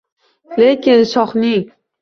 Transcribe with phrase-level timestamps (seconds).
[0.61, 1.65] Lekin shohning